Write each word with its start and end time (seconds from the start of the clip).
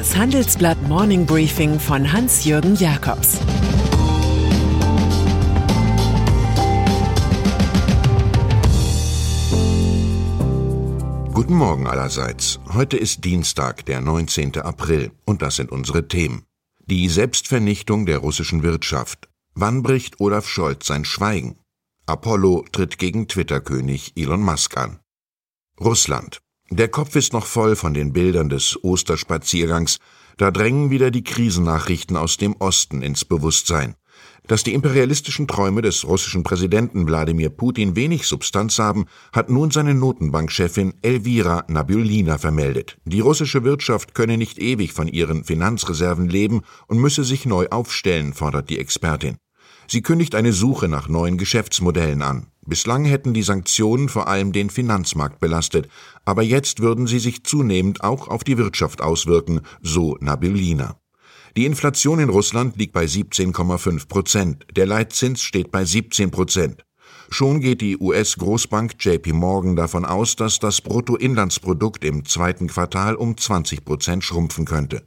Das 0.00 0.16
Handelsblatt 0.16 0.80
Morning 0.88 1.26
Briefing 1.26 1.78
von 1.78 2.10
Hans-Jürgen 2.10 2.74
Jakobs 2.74 3.38
Guten 11.34 11.52
Morgen 11.52 11.86
allerseits. 11.86 12.60
Heute 12.72 12.96
ist 12.96 13.26
Dienstag, 13.26 13.84
der 13.84 14.00
19. 14.00 14.62
April, 14.62 15.12
und 15.26 15.42
das 15.42 15.56
sind 15.56 15.70
unsere 15.70 16.08
Themen. 16.08 16.46
Die 16.86 17.06
Selbstvernichtung 17.10 18.06
der 18.06 18.20
russischen 18.20 18.62
Wirtschaft. 18.62 19.28
Wann 19.52 19.82
bricht 19.82 20.18
Olaf 20.18 20.48
Scholz 20.48 20.86
sein 20.86 21.04
Schweigen? 21.04 21.58
Apollo 22.06 22.64
tritt 22.72 22.96
gegen 22.96 23.28
Twitter-König 23.28 24.14
Elon 24.16 24.40
Musk 24.40 24.78
an. 24.78 25.00
Russland. 25.78 26.40
Der 26.72 26.86
Kopf 26.86 27.16
ist 27.16 27.32
noch 27.32 27.46
voll 27.46 27.74
von 27.74 27.94
den 27.94 28.12
Bildern 28.12 28.48
des 28.48 28.78
Osterspaziergangs, 28.84 29.98
da 30.36 30.52
drängen 30.52 30.90
wieder 30.90 31.10
die 31.10 31.24
Krisennachrichten 31.24 32.16
aus 32.16 32.36
dem 32.36 32.54
Osten 32.60 33.02
ins 33.02 33.24
Bewusstsein. 33.24 33.96
Dass 34.46 34.62
die 34.62 34.74
imperialistischen 34.74 35.48
Träume 35.48 35.82
des 35.82 36.06
russischen 36.06 36.44
Präsidenten 36.44 37.08
Wladimir 37.08 37.50
Putin 37.50 37.96
wenig 37.96 38.28
Substanz 38.28 38.78
haben, 38.78 39.06
hat 39.32 39.50
nun 39.50 39.72
seine 39.72 39.94
Notenbankchefin 39.94 40.94
Elvira 41.02 41.64
Nabulina 41.66 42.38
vermeldet. 42.38 42.98
Die 43.04 43.20
russische 43.20 43.64
Wirtschaft 43.64 44.14
könne 44.14 44.38
nicht 44.38 44.58
ewig 44.58 44.92
von 44.92 45.08
ihren 45.08 45.42
Finanzreserven 45.42 46.28
leben 46.28 46.62
und 46.86 47.00
müsse 47.00 47.24
sich 47.24 47.46
neu 47.46 47.66
aufstellen, 47.70 48.32
fordert 48.32 48.70
die 48.70 48.78
Expertin. 48.78 49.38
Sie 49.88 50.02
kündigt 50.02 50.36
eine 50.36 50.52
Suche 50.52 50.86
nach 50.86 51.08
neuen 51.08 51.36
Geschäftsmodellen 51.36 52.22
an. 52.22 52.46
Bislang 52.66 53.04
hätten 53.04 53.32
die 53.32 53.42
Sanktionen 53.42 54.08
vor 54.08 54.28
allem 54.28 54.52
den 54.52 54.70
Finanzmarkt 54.70 55.40
belastet, 55.40 55.88
aber 56.24 56.42
jetzt 56.42 56.80
würden 56.80 57.06
sie 57.06 57.18
sich 57.18 57.44
zunehmend 57.44 58.02
auch 58.04 58.28
auf 58.28 58.44
die 58.44 58.58
Wirtschaft 58.58 59.00
auswirken, 59.00 59.62
so 59.82 60.16
Nabylina. 60.20 60.96
Die 61.56 61.64
Inflation 61.64 62.20
in 62.20 62.28
Russland 62.28 62.76
liegt 62.76 62.92
bei 62.92 63.04
17,5 63.04 64.08
Prozent, 64.08 64.66
der 64.76 64.86
Leitzins 64.86 65.42
steht 65.42 65.72
bei 65.72 65.84
17 65.84 66.30
Prozent. 66.30 66.84
Schon 67.30 67.60
geht 67.60 67.80
die 67.80 67.96
US-Großbank 67.96 68.94
JP 68.98 69.32
Morgan 69.32 69.76
davon 69.76 70.04
aus, 70.04 70.36
dass 70.36 70.58
das 70.58 70.80
Bruttoinlandsprodukt 70.80 72.04
im 72.04 72.24
zweiten 72.24 72.66
Quartal 72.66 73.14
um 73.14 73.36
20 73.36 73.84
Prozent 73.84 74.24
schrumpfen 74.24 74.64
könnte. 74.64 75.02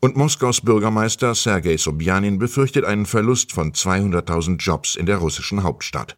Und 0.00 0.16
Moskaus 0.16 0.60
Bürgermeister 0.60 1.34
Sergei 1.34 1.76
Sobjanin 1.76 2.38
befürchtet 2.38 2.84
einen 2.84 3.06
Verlust 3.06 3.52
von 3.52 3.72
200.000 3.72 4.58
Jobs 4.58 4.96
in 4.96 5.06
der 5.06 5.18
russischen 5.18 5.62
Hauptstadt. 5.62 6.14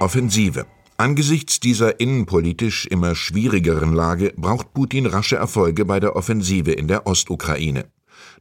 Offensive. 0.00 0.64
Angesichts 0.96 1.58
dieser 1.58 1.98
innenpolitisch 1.98 2.86
immer 2.86 3.16
schwierigeren 3.16 3.92
Lage 3.92 4.32
braucht 4.36 4.72
Putin 4.72 5.06
rasche 5.06 5.34
Erfolge 5.34 5.84
bei 5.84 5.98
der 5.98 6.14
Offensive 6.14 6.70
in 6.70 6.86
der 6.86 7.08
Ostukraine. 7.08 7.86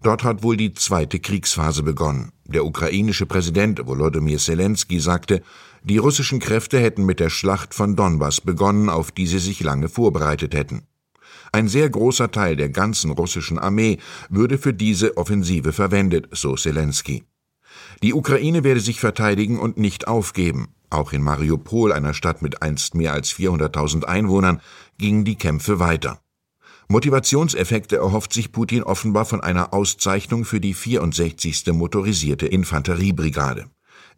Dort 0.03 0.23
hat 0.23 0.44
wohl 0.44 0.55
die 0.55 0.75
zweite 0.75 1.19
Kriegsphase 1.19 1.81
begonnen. 1.81 2.31
Der 2.45 2.63
ukrainische 2.63 3.25
Präsident 3.25 3.88
Volodymyr 3.88 4.38
Zelensky 4.38 5.00
sagte, 5.00 5.41
die 5.83 5.97
russischen 5.97 6.39
Kräfte 6.39 6.80
hätten 6.80 7.08
mit 7.08 7.19
der 7.19 7.31
Schlacht 7.31 7.73
von 7.73 7.95
Donbass 7.95 8.39
begonnen, 8.39 8.89
auf 8.89 9.11
die 9.11 9.25
sie 9.25 9.39
sich 9.39 9.59
lange 9.61 9.89
vorbereitet 9.89 10.53
hätten. 10.53 10.83
Ein 11.52 11.67
sehr 11.67 11.89
großer 11.89 12.30
Teil 12.30 12.55
der 12.55 12.69
ganzen 12.69 13.09
russischen 13.09 13.58
Armee 13.58 13.97
würde 14.30 14.59
für 14.59 14.75
diese 14.75 15.17
Offensive 15.17 15.73
verwendet, 15.73 16.28
so 16.33 16.55
Zelensky. 16.55 17.23
Die 18.03 18.14
Ukraine 18.14 18.64
werde 18.64 18.80
sich 18.80 19.00
verteidigen 19.00 19.59
und 19.59 19.78
nicht 19.78 20.08
aufgeben. 20.08 20.70
Auch 20.89 21.11
in 21.11 21.22
Mariupol, 21.22 21.92
einer 21.92 22.14
Stadt 22.14 22.42
mit 22.42 22.61
einst 22.61 22.95
mehr 22.95 23.14
als 23.14 23.34
400.000 23.34 24.06
Einwohnern, 24.06 24.61
gingen 24.97 25.25
die 25.25 25.36
Kämpfe 25.36 25.80
weiter. 25.80 26.22
Motivationseffekte 26.89 27.97
erhofft 27.97 28.31
sich 28.31 28.53
Putin 28.53 28.84
offenbar 28.84 29.25
von 29.25 29.42
einer 29.42 29.73
Auszeichnung 29.73 30.46
für 30.46 30.62
die 30.62 30.74
64. 30.74 31.68
motorisierte 31.74 32.47
Infanteriebrigade. 32.47 33.66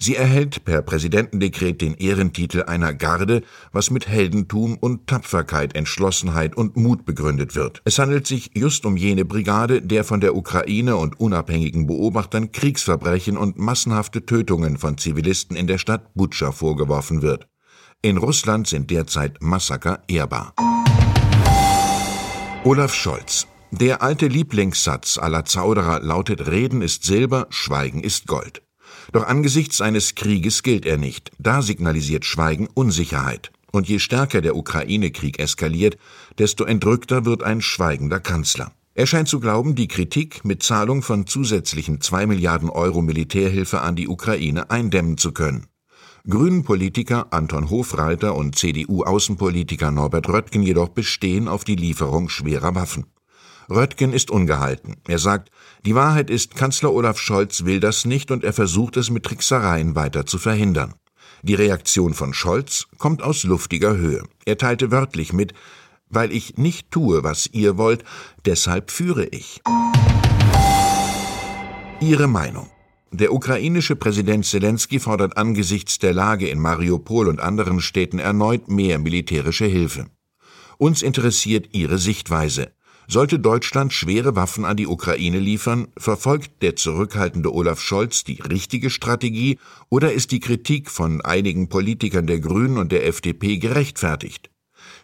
Sie 0.02 0.16
erhält 0.16 0.64
per 0.64 0.82
Präsidentendekret 0.82 1.82
den 1.82 1.94
Ehrentitel 1.94 2.64
einer 2.64 2.94
Garde, 2.94 3.44
was 3.74 3.92
mit 3.92 4.08
Heldentum 4.08 4.78
und 4.78 5.08
Tapferkeit, 5.08 5.76
Entschlossenheit 5.76 6.56
und 6.56 6.78
Mut 6.78 7.04
begründet 7.04 7.54
wird. 7.56 7.82
Es 7.84 8.00
handelt 8.00 8.26
sich 8.26 8.52
just 8.56 8.86
um 8.86 8.96
jene 8.96 9.26
Brigade, 9.26 9.82
der 9.82 10.06
von 10.06 10.22
der 10.22 10.38
Ukraine 10.38 10.96
und 10.96 11.20
unabhängigen 11.20 11.86
Beobachtern 11.86 12.54
Kriegsverbrechen 12.54 13.36
und 13.36 13.60
massenhafte 13.60 14.26
Tötungen 14.26 14.78
von 14.78 14.98
Zivilisten 14.98 15.58
in 15.58 15.68
der 15.68 15.78
Stadt 15.78 16.14
Butscha 16.14 16.54
vorgeworfen 16.54 17.22
wird. 17.22 17.50
In 18.02 18.16
Russland 18.16 18.68
sind 18.68 18.90
derzeit 18.92 19.42
Massaker 19.42 20.02
ehrbar. 20.08 20.54
Olaf 22.64 22.94
Scholz 22.94 23.48
der 23.72 24.02
alte 24.02 24.26
Lieblingssatz 24.26 25.20
aller 25.20 25.46
Zauderer 25.46 26.00
lautet 26.00 26.48
Reden 26.48 26.82
ist 26.82 27.04
Silber, 27.04 27.46
Schweigen 27.52 28.02
ist 28.02 28.26
Gold. 28.26 28.64
Doch 29.12 29.26
angesichts 29.26 29.82
eines 29.82 30.16
Krieges 30.16 30.64
gilt 30.64 30.86
er 30.86 30.98
nicht. 30.98 31.32
Da 31.40 31.62
signalisiert 31.62 32.26
Schweigen 32.26 32.68
Unsicherheit. 32.74 33.52
Und 33.72 33.88
je 33.88 34.00
stärker 34.00 34.42
der 34.42 34.56
Ukraine-Krieg 34.56 35.40
eskaliert, 35.40 35.98
desto 36.38 36.64
entrückter 36.64 37.26
wird 37.26 37.44
ein 37.44 37.62
schweigender 37.62 38.20
Kanzler. 38.20 38.72
Er 38.96 39.08
scheint 39.08 39.28
zu 39.28 39.40
glauben, 39.40 39.76
die 39.76 39.88
Kritik 39.88 40.44
mit 40.44 40.64
Zahlung 40.64 41.04
von 41.04 41.26
zusätzlichen 41.26 42.02
zwei 42.02 42.26
Milliarden 42.26 42.70
Euro 42.70 43.02
Militärhilfe 43.02 43.82
an 43.82 43.96
die 43.96 44.08
Ukraine 44.08 44.72
eindämmen 44.72 45.18
zu 45.18 45.32
können. 45.32 45.68
Grünen-Politiker 46.28 47.28
Anton 47.32 47.70
Hofreiter 47.70 48.36
und 48.36 48.56
CDU-Außenpolitiker 48.56 49.92
Norbert 49.92 50.28
Röttgen 50.28 50.64
jedoch 50.64 50.90
bestehen 50.90 51.48
auf 51.48 51.64
die 51.64 51.76
Lieferung 51.76 52.28
schwerer 52.28 52.76
Waffen. 52.76 53.06
Röttgen 53.70 54.14
ist 54.14 54.32
ungehalten. 54.32 54.96
Er 55.08 55.20
sagt, 55.20 55.52
die 55.86 55.94
Wahrheit 55.94 56.30
ist, 56.30 56.56
Kanzler 56.56 56.92
Olaf 56.92 57.20
Scholz 57.20 57.66
will 57.66 57.80
das 57.80 58.06
nicht 58.06 58.32
und 58.32 58.44
er 58.44 58.54
versucht 58.54 58.98
es 58.98 59.10
mit 59.12 59.24
Tricksereien 59.24 59.96
weiter 59.96 60.26
zu 60.26 60.40
verhindern. 60.40 60.96
Die 61.44 61.54
Reaktion 61.54 62.14
von 62.14 62.34
Scholz 62.34 62.88
kommt 62.98 63.22
aus 63.22 63.44
luftiger 63.44 63.96
Höhe. 63.96 64.24
Er 64.46 64.58
teilte 64.58 64.92
wörtlich 64.92 65.34
mit, 65.34 65.54
weil 66.10 66.32
ich 66.32 66.58
nicht 66.58 66.90
tue, 66.90 67.24
was 67.24 67.48
ihr 67.52 67.78
wollt, 67.78 68.04
deshalb 68.46 68.90
führe 68.90 69.26
ich. 69.26 69.62
Ihre 72.02 72.28
Meinung. 72.28 72.70
Der 73.12 73.34
ukrainische 73.34 73.96
Präsident 73.96 74.46
Zelensky 74.46 75.00
fordert 75.00 75.38
angesichts 75.38 76.00
der 76.00 76.14
Lage 76.14 76.48
in 76.50 76.60
Mariupol 76.60 77.28
und 77.28 77.40
anderen 77.40 77.82
Städten 77.82 78.20
erneut 78.20 78.68
mehr 78.68 79.00
militärische 79.00 79.66
Hilfe. 79.66 80.08
Uns 80.78 81.02
interessiert 81.02 81.70
Ihre 81.74 81.98
Sichtweise. 81.98 82.72
Sollte 83.12 83.40
Deutschland 83.40 83.92
schwere 83.92 84.36
Waffen 84.36 84.66
an 84.66 84.78
die 84.78 84.86
Ukraine 84.86 85.40
liefern, 85.40 85.88
verfolgt 85.98 86.62
der 86.62 86.76
zurückhaltende 86.76 87.52
Olaf 87.52 87.82
Scholz 87.82 88.24
die 88.24 88.40
richtige 88.40 88.92
Strategie 88.92 89.58
oder 89.90 90.14
ist 90.14 90.32
die 90.32 90.40
Kritik 90.40 90.92
von 90.92 91.20
einigen 91.22 91.70
Politikern 91.70 92.28
der 92.28 92.40
Grünen 92.40 92.78
und 92.78 92.92
der 92.92 93.08
FDP 93.08 93.58
gerechtfertigt? 93.58 94.52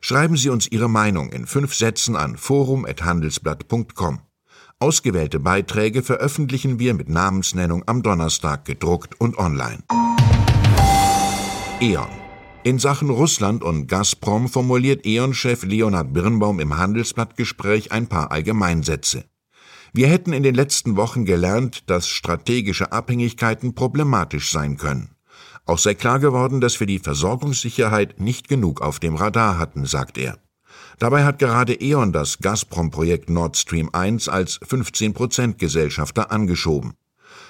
Schreiben 0.02 0.38
Sie 0.38 0.50
uns 0.50 0.68
Ihre 0.68 0.88
Meinung 0.88 1.32
in 1.32 1.48
fünf 1.48 1.74
Sätzen 1.74 2.16
an 2.16 2.38
forum.handelsblatt.com. 2.38 4.20
Ausgewählte 4.78 5.40
Beiträge 5.40 6.04
veröffentlichen 6.04 6.78
wir 6.78 6.94
mit 6.94 7.10
Namensnennung 7.10 7.88
am 7.88 8.04
Donnerstag 8.04 8.66
gedruckt 8.66 9.20
und 9.20 9.40
online. 9.40 9.82
E.ON 11.82 12.25
in 12.66 12.80
Sachen 12.80 13.12
Russland 13.12 13.64
und 13.64 13.86
Gazprom 13.86 14.50
formuliert 14.50 15.06
E.ON-Chef 15.06 15.64
Leonhard 15.64 16.14
Birnbaum 16.14 16.59
im 16.59 16.76
Handelsblattgespräch 16.76 17.92
ein 17.92 18.08
paar 18.08 18.31
Allgemeinsätze. 18.31 19.26
Wir 19.94 20.08
hätten 20.08 20.34
in 20.34 20.42
den 20.42 20.56
letzten 20.56 20.96
Wochen 20.96 21.25
gelernt, 21.25 21.84
dass 21.92 22.08
strategische 22.08 22.92
Abhängigkeiten 22.92 23.75
problematisch 23.75 24.52
sein 24.52 24.78
können. 24.78 25.12
Auch 25.68 25.78
sei 25.78 25.94
klar 25.94 26.18
geworden, 26.18 26.59
dass 26.59 26.80
wir 26.80 26.88
die 26.88 26.98
Versorgungssicherheit 26.98 28.20
nicht 28.20 28.48
genug 28.48 28.81
auf 28.81 29.00
dem 29.00 29.13
Radar 29.13 29.60
hatten, 29.60 29.86
sagt 29.86 30.18
er. 30.18 30.39
Dabei 30.98 31.24
hat 31.24 31.38
gerade 31.38 31.80
E.ON 31.80 32.13
das 32.13 32.39
Gazprom-Projekt 32.39 33.30
Nord 33.30 33.57
Stream 33.57 33.92
1 33.94 34.28
als 34.28 34.60
15% 34.60 35.60
Gesellschafter 35.60 36.31
angeschoben. 36.31 36.95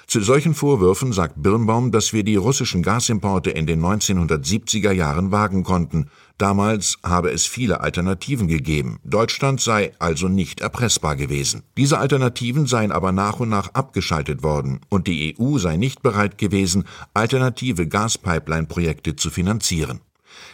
Zu 0.06 0.20
solchen 0.20 0.54
Vorwürfen 0.54 1.12
sagt 1.12 1.42
Birnbaum, 1.42 1.90
dass 1.90 2.12
wir 2.12 2.22
die 2.22 2.36
russischen 2.36 2.84
Gasimporte 2.84 3.50
in 3.50 3.66
den 3.66 3.84
1970er 3.84 4.92
Jahren 4.92 5.32
wagen 5.32 5.64
konnten. 5.64 6.10
Damals 6.38 6.98
habe 7.02 7.32
es 7.32 7.44
viele 7.44 7.80
Alternativen 7.80 8.46
gegeben. 8.46 9.00
Deutschland 9.02 9.60
sei 9.60 9.92
also 9.98 10.28
nicht 10.28 10.60
erpressbar 10.60 11.16
gewesen. 11.16 11.64
Diese 11.76 11.98
Alternativen 11.98 12.66
seien 12.66 12.92
aber 12.92 13.10
nach 13.10 13.40
und 13.40 13.48
nach 13.48 13.74
abgeschaltet 13.74 14.44
worden 14.44 14.78
und 14.90 15.08
die 15.08 15.34
EU 15.36 15.58
sei 15.58 15.76
nicht 15.76 16.02
bereit 16.02 16.38
gewesen, 16.38 16.84
alternative 17.12 17.88
Gaspipeline-Projekte 17.88 19.16
zu 19.16 19.30
finanzieren. 19.30 20.00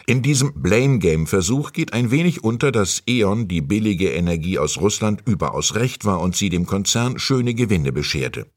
In 0.07 0.23
diesem 0.23 0.63
Blame-Game-Versuch 0.63 1.73
geht 1.73 1.93
ein 1.93 2.09
wenig 2.09 2.43
unter, 2.43 2.71
dass 2.71 3.03
E.ON 3.07 3.47
die 3.47 3.61
billige 3.61 4.11
Energie 4.13 4.57
aus 4.57 4.81
Russland 4.81 5.21
überaus 5.27 5.75
recht 5.75 6.05
war 6.05 6.21
und 6.21 6.35
sie 6.35 6.49
dem 6.49 6.65
Konzern 6.65 7.19
schöne 7.19 7.53
Gewinne 7.53 7.91
bescherte. 7.91 8.47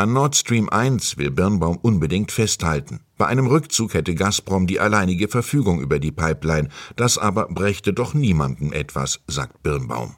An 0.00 0.12
Nord 0.12 0.36
Stream 0.36 0.68
1 0.68 1.18
will 1.18 1.32
Birnbaum 1.32 1.76
unbedingt 1.82 2.30
festhalten. 2.30 3.00
Bei 3.16 3.26
einem 3.26 3.48
Rückzug 3.48 3.94
hätte 3.94 4.14
Gazprom 4.14 4.68
die 4.68 4.78
alleinige 4.78 5.26
Verfügung 5.26 5.80
über 5.80 5.98
die 5.98 6.12
Pipeline. 6.12 6.68
Das 6.94 7.18
aber 7.18 7.48
brächte 7.48 7.92
doch 7.92 8.14
niemandem 8.14 8.72
etwas, 8.72 9.18
sagt 9.26 9.60
Birnbaum. 9.64 10.14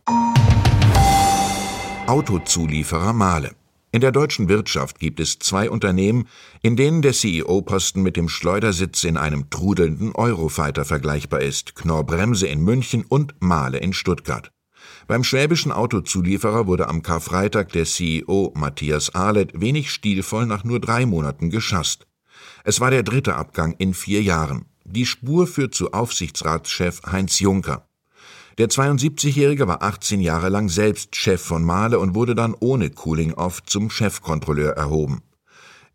Autozulieferer 2.06 3.15
Mahle. 3.15 3.53
In 3.91 4.03
der 4.03 4.12
deutschen 4.12 4.50
Wirtschaft 4.50 4.99
gibt 4.99 5.19
es 5.19 5.38
zwei 5.38 5.71
Unternehmen, 5.71 6.29
in 6.61 6.77
denen 6.77 7.00
der 7.00 7.15
CEO-Posten 7.15 8.03
mit 8.03 8.19
dem 8.19 8.29
Schleudersitz 8.29 9.05
in 9.05 9.17
einem 9.17 9.49
trudelnden 9.49 10.15
Eurofighter 10.15 10.85
vergleichbar 10.85 11.41
ist: 11.41 11.75
Knorr-Bremse 11.75 12.47
in 12.47 12.62
München 12.62 13.06
und 13.09 13.32
Mahle 13.41 13.79
in 13.79 13.94
Stuttgart. 13.94 14.53
Beim 15.11 15.25
schwäbischen 15.25 15.73
Autozulieferer 15.73 16.69
wurde 16.69 16.89
am 16.89 17.03
Karfreitag 17.03 17.73
der 17.73 17.85
CEO 17.85 18.53
Matthias 18.55 19.12
Ahlet 19.12 19.61
wenig 19.61 19.91
stilvoll 19.91 20.47
nach 20.47 20.62
nur 20.62 20.79
drei 20.79 21.05
Monaten 21.05 21.51
geschasst. 21.51 22.07
Es 22.62 22.79
war 22.79 22.93
der 22.93 23.03
dritte 23.03 23.35
Abgang 23.35 23.75
in 23.79 23.93
vier 23.93 24.23
Jahren. 24.23 24.67
Die 24.85 25.07
Spur 25.07 25.49
führt 25.49 25.75
zu 25.75 25.91
Aufsichtsratschef 25.91 27.03
Heinz 27.11 27.41
Juncker. 27.41 27.89
Der 28.59 28.69
72-Jährige 28.69 29.67
war 29.67 29.83
18 29.83 30.21
Jahre 30.21 30.49
lang 30.49 30.69
selbst 30.69 31.17
Chef 31.17 31.43
von 31.43 31.65
Mahle 31.65 31.99
und 31.99 32.15
wurde 32.15 32.37
dann 32.37 32.55
ohne 32.61 32.91
Cooling-Off 32.91 33.65
zum 33.65 33.91
Chefkontrolleur 33.91 34.75
erhoben. 34.75 35.23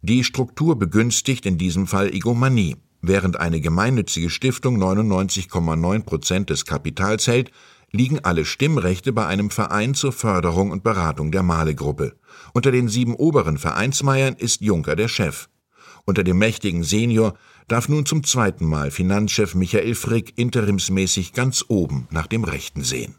Die 0.01 0.25
Struktur 0.25 0.77
begünstigt 0.77 1.45
in 1.45 1.57
diesem 1.57 1.87
Fall 1.87 2.13
Egomanie. 2.13 2.75
Während 3.01 3.39
eine 3.39 3.61
gemeinnützige 3.61 4.29
Stiftung 4.29 4.77
99,9 4.77 6.03
Prozent 6.03 6.49
des 6.49 6.65
Kapitals 6.65 7.27
hält, 7.27 7.51
liegen 7.91 8.19
alle 8.23 8.45
Stimmrechte 8.45 9.13
bei 9.13 9.25
einem 9.25 9.49
Verein 9.49 9.93
zur 9.93 10.11
Förderung 10.11 10.71
und 10.71 10.83
Beratung 10.83 11.31
der 11.31 11.43
Mahle-Gruppe. 11.43 12.15
Unter 12.53 12.71
den 12.71 12.87
sieben 12.87 13.15
oberen 13.15 13.57
Vereinsmeiern 13.57 14.35
ist 14.35 14.61
Juncker 14.61 14.95
der 14.95 15.07
Chef. 15.07 15.47
Unter 16.05 16.23
dem 16.23 16.37
mächtigen 16.37 16.83
Senior 16.83 17.33
darf 17.67 17.89
nun 17.89 18.05
zum 18.05 18.23
zweiten 18.23 18.65
Mal 18.65 18.91
Finanzchef 18.91 19.55
Michael 19.55 19.95
Frick 19.95 20.37
interimsmäßig 20.37 21.33
ganz 21.33 21.65
oben 21.67 22.07
nach 22.11 22.27
dem 22.27 22.43
Rechten 22.43 22.83
sehen. 22.83 23.15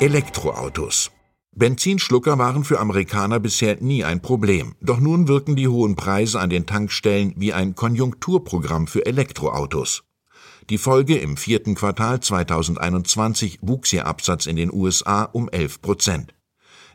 Elektroautos. 0.00 1.10
Benzinschlucker 1.54 2.38
waren 2.38 2.64
für 2.64 2.80
Amerikaner 2.80 3.38
bisher 3.38 3.76
nie 3.80 4.04
ein 4.04 4.22
Problem, 4.22 4.74
doch 4.80 4.98
nun 4.98 5.28
wirken 5.28 5.54
die 5.54 5.68
hohen 5.68 5.96
Preise 5.96 6.40
an 6.40 6.48
den 6.48 6.64
Tankstellen 6.64 7.34
wie 7.36 7.52
ein 7.52 7.74
Konjunkturprogramm 7.74 8.86
für 8.86 9.04
Elektroautos. 9.04 10.02
Die 10.70 10.78
Folge 10.78 11.18
im 11.18 11.36
vierten 11.36 11.74
Quartal 11.74 12.20
2021 12.20 13.58
wuchs 13.62 13.92
ihr 13.92 14.06
Absatz 14.06 14.46
in 14.46 14.56
den 14.56 14.72
USA 14.72 15.24
um 15.24 15.48
11 15.48 15.82
Prozent. 15.82 16.34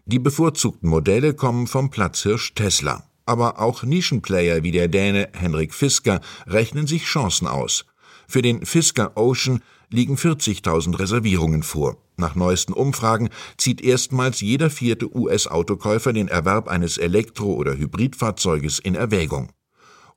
Die 0.06 0.20
bevorzugten 0.20 0.90
Modelle 0.90 1.34
kommen 1.34 1.68
vom 1.68 1.90
Platzhirsch 1.90 2.54
Tesla 2.54 3.08
aber 3.28 3.60
auch 3.60 3.84
Nischenplayer 3.84 4.64
wie 4.64 4.72
der 4.72 4.88
Däne 4.88 5.30
Henrik 5.34 5.76
Fisker 5.76 6.22
rechnen 6.48 6.88
sich 6.88 7.04
Chancen 7.04 7.46
aus. 7.46 7.86
Für 8.28 8.42
den 8.42 8.66
Fisker 8.66 9.16
Ocean 9.16 9.62
liegen 9.90 10.16
40.000 10.16 10.98
Reservierungen 10.98 11.62
vor. 11.62 11.98
Nach 12.18 12.36
neuesten 12.36 12.74
Umfragen 12.74 13.30
zieht 13.58 13.82
erstmals 13.82 14.42
jeder 14.42 14.70
vierte 14.70 15.16
US-Autokäufer 15.16 16.14
den 16.14 16.28
Erwerb 16.28 16.68
eines 16.68 16.98
Elektro- 16.98 17.54
oder 17.54 17.78
Hybridfahrzeuges 17.78 18.80
in 18.80 18.96
Erwägung. 18.96 19.52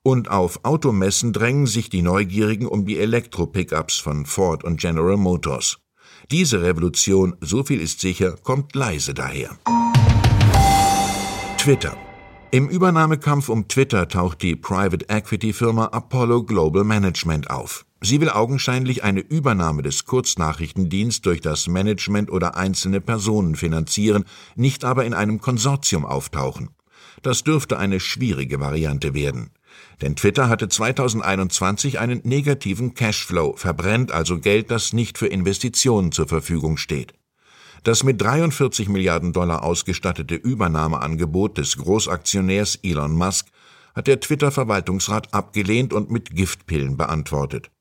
Und 0.03 0.31
auf 0.31 0.63
Automessen 0.63 1.31
drängen 1.31 1.67
sich 1.67 1.89
die 1.89 2.01
Neugierigen 2.01 2.67
um 2.67 2.85
die 2.85 2.97
Elektro-Pickups 2.97 3.99
von 3.99 4.25
Ford 4.25 4.63
und 4.63 4.79
General 4.79 5.17
Motors. 5.17 5.77
Diese 6.31 6.61
Revolution, 6.61 7.35
so 7.41 7.63
viel 7.63 7.79
ist 7.79 7.99
sicher, 7.99 8.35
kommt 8.43 8.73
leise 8.75 9.13
daher. 9.13 9.57
Twitter 11.57 11.95
im 12.53 12.67
Übernahmekampf 12.67 13.47
um 13.47 13.69
Twitter 13.69 14.09
taucht 14.09 14.41
die 14.41 14.57
Private 14.57 15.07
Equity 15.07 15.53
Firma 15.53 15.85
Apollo 15.85 16.43
Global 16.43 16.83
Management 16.83 17.49
auf. 17.49 17.85
Sie 18.01 18.19
will 18.19 18.29
augenscheinlich 18.29 19.05
eine 19.05 19.21
Übernahme 19.21 19.83
des 19.83 20.03
Kurznachrichtendienst 20.03 21.25
durch 21.25 21.39
das 21.39 21.69
Management 21.69 22.29
oder 22.29 22.57
einzelne 22.57 22.99
Personen 22.99 23.55
finanzieren, 23.55 24.25
nicht 24.55 24.83
aber 24.83 25.05
in 25.05 25.13
einem 25.13 25.39
Konsortium 25.39 26.05
auftauchen. 26.05 26.71
Das 27.21 27.45
dürfte 27.45 27.79
eine 27.79 28.01
schwierige 28.01 28.59
Variante 28.59 29.13
werden. 29.13 29.51
Denn 30.01 30.15
Twitter 30.15 30.49
hatte 30.49 30.69
2021 30.69 31.99
einen 31.99 32.21
negativen 32.23 32.93
Cashflow, 32.93 33.55
verbrennt 33.55 34.11
also 34.11 34.39
Geld, 34.39 34.71
das 34.71 34.93
nicht 34.93 35.17
für 35.17 35.27
Investitionen 35.27 36.11
zur 36.11 36.27
Verfügung 36.27 36.77
steht. 36.77 37.13
Das 37.83 38.03
mit 38.03 38.21
43 38.21 38.89
Milliarden 38.89 39.33
Dollar 39.33 39.63
ausgestattete 39.63 40.35
Übernahmeangebot 40.35 41.57
des 41.57 41.77
Großaktionärs 41.77 42.79
Elon 42.83 43.13
Musk 43.13 43.47
hat 43.95 44.07
der 44.07 44.19
Twitter-Verwaltungsrat 44.19 45.33
abgelehnt 45.33 45.91
und 45.93 46.11
mit 46.11 46.35
Giftpillen 46.35 46.95
beantwortet. 46.95 47.71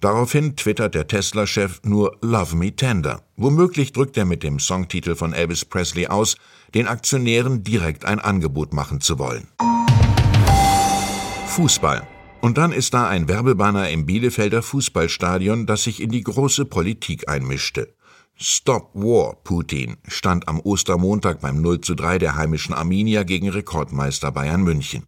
Daraufhin 0.00 0.56
twittert 0.56 0.94
der 0.94 1.06
Tesla-Chef 1.06 1.80
nur 1.84 2.16
Love 2.22 2.56
Me 2.56 2.74
Tender. 2.74 3.22
Womöglich 3.36 3.92
drückt 3.92 4.16
er 4.16 4.24
mit 4.24 4.42
dem 4.42 4.58
Songtitel 4.58 5.14
von 5.14 5.32
Elvis 5.32 5.64
Presley 5.64 6.08
aus, 6.08 6.36
den 6.74 6.88
Aktionären 6.88 7.62
direkt 7.62 8.04
ein 8.04 8.18
Angebot 8.18 8.72
machen 8.72 9.00
zu 9.00 9.18
wollen. 9.18 9.48
Fußball. 11.52 12.08
Und 12.40 12.56
dann 12.56 12.72
ist 12.72 12.94
da 12.94 13.08
ein 13.08 13.28
Werbebanner 13.28 13.90
im 13.90 14.06
Bielefelder 14.06 14.62
Fußballstadion, 14.62 15.66
das 15.66 15.82
sich 15.82 16.00
in 16.00 16.08
die 16.08 16.22
große 16.22 16.64
Politik 16.64 17.28
einmischte. 17.28 17.94
Stop 18.36 18.92
War 18.94 19.36
Putin 19.44 19.98
stand 20.08 20.48
am 20.48 20.60
Ostermontag 20.60 21.42
beim 21.42 21.60
0 21.60 21.82
zu 21.82 21.94
3 21.94 22.16
der 22.16 22.36
heimischen 22.36 22.74
Arminia 22.74 23.24
gegen 23.24 23.50
Rekordmeister 23.50 24.32
Bayern 24.32 24.62
München. 24.62 25.04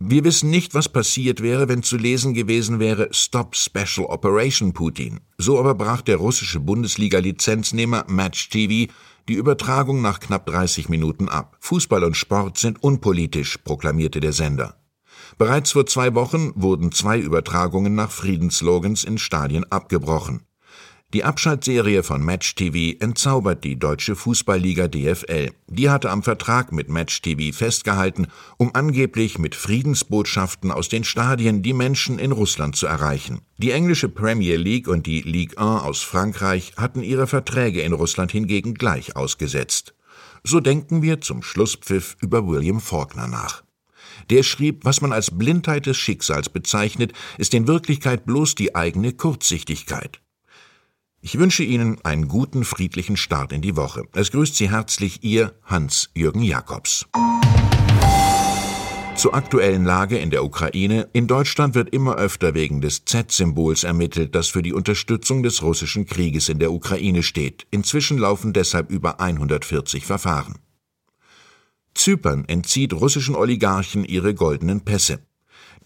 Wir 0.00 0.24
wissen 0.24 0.50
nicht, 0.50 0.74
was 0.74 0.88
passiert 0.88 1.44
wäre, 1.44 1.68
wenn 1.68 1.84
zu 1.84 1.96
lesen 1.96 2.34
gewesen 2.34 2.80
wäre 2.80 3.08
Stop 3.12 3.54
Special 3.54 4.06
Operation 4.08 4.72
Putin. 4.72 5.20
So 5.38 5.60
aber 5.60 5.76
brach 5.76 6.02
der 6.02 6.16
russische 6.16 6.58
Bundesliga-Lizenznehmer 6.58 8.04
Match 8.08 8.48
TV 8.48 8.92
die 9.28 9.34
Übertragung 9.34 10.02
nach 10.02 10.18
knapp 10.18 10.46
30 10.46 10.88
Minuten 10.88 11.28
ab. 11.28 11.56
Fußball 11.60 12.02
und 12.02 12.16
Sport 12.16 12.58
sind 12.58 12.82
unpolitisch, 12.82 13.58
proklamierte 13.58 14.18
der 14.18 14.32
Sender. 14.32 14.74
Bereits 15.38 15.70
vor 15.70 15.86
zwei 15.86 16.16
Wochen 16.16 16.52
wurden 16.56 16.90
zwei 16.90 17.18
Übertragungen 17.18 17.94
nach 17.94 18.10
Friedensslogans 18.10 19.04
in 19.04 19.18
Stadien 19.18 19.64
abgebrochen. 19.70 20.42
Die 21.14 21.22
Abschaltserie 21.24 22.02
von 22.02 22.22
Match 22.22 22.56
TV 22.56 22.98
entzaubert 22.98 23.62
die 23.62 23.78
deutsche 23.78 24.16
Fußballliga 24.16 24.88
DFL. 24.88 25.52
Die 25.68 25.88
hatte 25.88 26.10
am 26.10 26.24
Vertrag 26.24 26.72
mit 26.72 26.90
Match 26.90 27.22
TV 27.22 27.56
festgehalten, 27.56 28.26
um 28.58 28.74
angeblich 28.74 29.38
mit 29.38 29.54
Friedensbotschaften 29.54 30.72
aus 30.72 30.88
den 30.88 31.04
Stadien 31.04 31.62
die 31.62 31.72
Menschen 31.72 32.18
in 32.18 32.32
Russland 32.32 32.74
zu 32.74 32.88
erreichen. 32.88 33.40
Die 33.58 33.70
englische 33.70 34.08
Premier 34.08 34.56
League 34.56 34.88
und 34.88 35.06
die 35.06 35.22
Ligue 35.22 35.56
1 35.56 35.82
aus 35.82 36.02
Frankreich 36.02 36.72
hatten 36.76 37.02
ihre 37.04 37.28
Verträge 37.28 37.80
in 37.80 37.92
Russland 37.92 38.32
hingegen 38.32 38.74
gleich 38.74 39.14
ausgesetzt. 39.14 39.94
So 40.42 40.58
denken 40.58 41.00
wir 41.00 41.20
zum 41.20 41.42
Schlusspfiff 41.42 42.16
über 42.20 42.46
William 42.46 42.80
Faulkner 42.80 43.28
nach. 43.28 43.62
Der 44.30 44.42
schrieb, 44.42 44.84
was 44.84 45.00
man 45.00 45.12
als 45.12 45.30
Blindheit 45.30 45.86
des 45.86 45.96
Schicksals 45.96 46.48
bezeichnet, 46.48 47.12
ist 47.38 47.54
in 47.54 47.66
Wirklichkeit 47.66 48.26
bloß 48.26 48.54
die 48.54 48.74
eigene 48.74 49.12
Kurzsichtigkeit. 49.12 50.20
Ich 51.20 51.38
wünsche 51.38 51.64
Ihnen 51.64 51.98
einen 52.04 52.28
guten, 52.28 52.64
friedlichen 52.64 53.16
Start 53.16 53.52
in 53.52 53.60
die 53.60 53.76
Woche. 53.76 54.04
Es 54.14 54.30
grüßt 54.30 54.54
Sie 54.54 54.70
herzlich 54.70 55.24
Ihr 55.24 55.52
Hans-Jürgen 55.64 56.42
Jakobs. 56.42 57.06
Zur 59.18 59.34
aktuellen 59.34 59.84
Lage 59.84 60.16
in 60.16 60.30
der 60.30 60.44
Ukraine. 60.44 61.08
In 61.12 61.26
Deutschland 61.26 61.74
wird 61.74 61.92
immer 61.92 62.14
öfter 62.14 62.54
wegen 62.54 62.80
des 62.80 63.04
Z-Symbols 63.04 63.82
ermittelt, 63.82 64.36
das 64.36 64.46
für 64.46 64.62
die 64.62 64.72
Unterstützung 64.72 65.42
des 65.42 65.60
russischen 65.60 66.06
Krieges 66.06 66.48
in 66.48 66.60
der 66.60 66.70
Ukraine 66.70 67.24
steht. 67.24 67.66
Inzwischen 67.72 68.18
laufen 68.18 68.52
deshalb 68.52 68.92
über 68.92 69.18
140 69.18 70.06
Verfahren. 70.06 70.54
Zypern 71.98 72.44
entzieht 72.46 72.92
russischen 72.92 73.34
Oligarchen 73.34 74.04
ihre 74.04 74.32
goldenen 74.32 74.82
Pässe. 74.82 75.18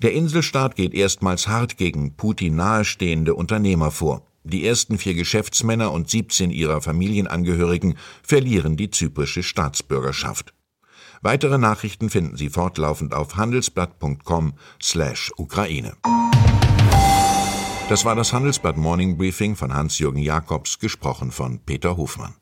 Der 0.02 0.12
Inselstaat 0.12 0.76
geht 0.76 0.92
erstmals 0.95 1.49
hart 1.49 1.78
gegen 1.78 2.16
Putin 2.16 2.57
nahestehende 2.57 3.35
Unternehmer 3.35 3.90
vor. 3.90 4.26
Die 4.45 4.66
ersten 4.66 4.99
vier 4.99 5.14
Geschäftsmänner 5.14 5.90
und 5.90 6.11
17 6.11 6.50
ihrer 6.50 6.83
Familienangehörigen 6.83 7.97
verlieren 8.23 8.76
die 8.76 8.90
zyprische 8.90 9.42
Staatsbürgerschaft. 9.42 10.52
Weitere 11.23 11.57
Nachrichten 11.57 12.11
finden 12.11 12.37
Sie 12.37 12.50
fortlaufend 12.50 13.14
auf 13.14 13.37
handelsblatt.com/Ukraine. 13.37 15.97
Das 17.88 18.04
war 18.04 18.16
das 18.16 18.33
Handelsblatt 18.33 18.76
Morning 18.76 19.16
Briefing 19.16 19.57
von 19.57 19.73
Hans-Jürgen 19.73 20.21
Jakobs, 20.21 20.78
gesprochen 20.78 21.31
von 21.31 21.61
Peter 21.61 21.97
Hofmann. 21.97 22.35